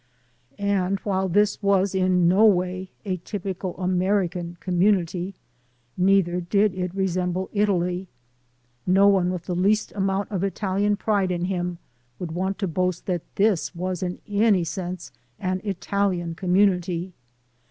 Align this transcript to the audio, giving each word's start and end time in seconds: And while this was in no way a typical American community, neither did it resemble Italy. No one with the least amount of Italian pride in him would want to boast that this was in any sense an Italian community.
And 0.57 0.97
while 1.01 1.29
this 1.29 1.61
was 1.61 1.93
in 1.93 2.27
no 2.27 2.43
way 2.43 2.89
a 3.05 3.17
typical 3.17 3.77
American 3.77 4.57
community, 4.59 5.35
neither 5.95 6.41
did 6.41 6.73
it 6.73 6.95
resemble 6.95 7.51
Italy. 7.53 8.07
No 8.87 9.07
one 9.07 9.29
with 9.31 9.43
the 9.43 9.53
least 9.53 9.91
amount 9.91 10.31
of 10.31 10.43
Italian 10.43 10.95
pride 10.97 11.29
in 11.29 11.45
him 11.45 11.77
would 12.17 12.31
want 12.31 12.57
to 12.57 12.67
boast 12.67 13.05
that 13.05 13.21
this 13.35 13.75
was 13.75 14.01
in 14.01 14.17
any 14.27 14.63
sense 14.63 15.11
an 15.37 15.61
Italian 15.63 16.33
community. 16.33 17.13